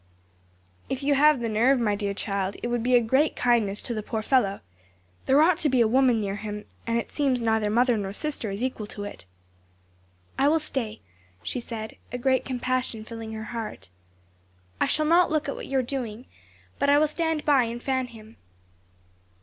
"If 0.89 1.03
you 1.03 1.13
have 1.13 1.39
the 1.41 1.47
nerve, 1.47 1.79
my 1.79 1.95
dear 1.95 2.15
child; 2.15 2.57
it 2.63 2.69
would 2.69 2.81
be 2.81 2.95
a 2.95 3.01
great 3.01 3.35
kindness 3.35 3.83
to 3.83 3.93
the 3.93 4.01
poor 4.01 4.23
fellow. 4.23 4.61
There 5.27 5.39
ought 5.43 5.59
to 5.59 5.69
be 5.69 5.79
a 5.79 5.87
woman 5.87 6.19
near 6.19 6.37
him, 6.37 6.65
and 6.87 6.97
it 6.97 7.11
seems 7.11 7.39
neither 7.39 7.69
mother 7.69 7.95
nor 7.97 8.11
sister 8.11 8.49
is 8.49 8.63
equal 8.63 8.87
to 8.87 9.03
it." 9.03 9.27
"I 10.39 10.47
will 10.47 10.57
stay," 10.57 11.01
she 11.43 11.59
said, 11.59 11.97
a 12.11 12.17
great 12.17 12.45
compassion 12.45 13.03
filling 13.03 13.33
her 13.33 13.43
heart. 13.53 13.89
"I 14.79 14.87
shall 14.87 15.05
not 15.05 15.29
look 15.29 15.47
at 15.47 15.53
what 15.53 15.67
you 15.67 15.77
are 15.77 15.83
doing; 15.83 16.25
but 16.79 16.89
I 16.89 16.97
will 16.97 17.05
stand 17.05 17.45
by 17.45 17.65
and 17.65 17.79
fan 17.79 18.07
him." 18.07 18.37